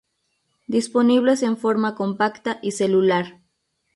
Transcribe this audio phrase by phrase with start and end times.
[0.65, 3.39] Disponibles en forma compacta y celular.